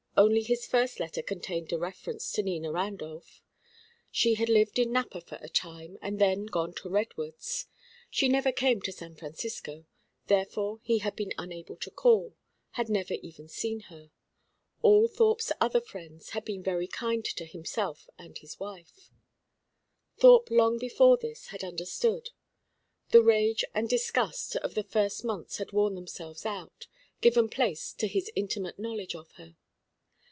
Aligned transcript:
Only 0.17 0.43
his 0.43 0.67
first 0.67 0.99
letter 0.99 1.23
contained 1.23 1.71
a 1.73 1.79
reference 1.79 2.31
to 2.33 2.43
Nina 2.43 2.71
Randolph. 2.71 3.41
She 4.11 4.35
had 4.35 4.49
lived 4.49 4.77
in 4.77 4.91
Napa 4.91 5.21
for 5.21 5.39
a 5.41 5.47
time, 5.49 5.97
then 6.03 6.45
gone 6.45 6.73
to 6.75 6.89
Redwoods. 6.89 7.65
She 8.11 8.27
never 8.29 8.51
came 8.51 8.81
to 8.81 8.91
San 8.91 9.15
Francisco; 9.15 9.85
therefore 10.27 10.79
he 10.83 10.99
had 10.99 11.15
been 11.15 11.33
unable 11.39 11.75
to 11.77 11.89
call, 11.89 12.35
had 12.71 12.87
never 12.87 13.15
even 13.15 13.47
seen 13.47 13.79
her. 13.83 14.11
All 14.83 15.07
Thorpe's 15.07 15.51
other 15.59 15.81
friends 15.81 16.31
had 16.31 16.45
been 16.45 16.61
very 16.61 16.87
kind 16.87 17.23
to 17.25 17.45
himself 17.45 18.07
and 18.19 18.37
his 18.37 18.59
wife. 18.59 19.09
Thorpe 20.17 20.51
long 20.51 20.77
before 20.77 21.17
this 21.17 21.47
had 21.47 21.63
understood. 21.63 22.29
The 23.09 23.23
rage 23.23 23.63
and 23.73 23.89
disgust 23.89 24.55
of 24.57 24.75
the 24.75 24.83
first 24.83 25.23
months 25.23 25.57
had 25.57 25.71
worn 25.71 25.95
themselves 25.95 26.45
out, 26.45 26.85
given 27.21 27.49
place 27.49 27.91
to 27.93 28.07
his 28.07 28.29
intimate 28.35 28.77
knowledge 28.77 29.15
of 29.15 29.31
her. 29.35 29.55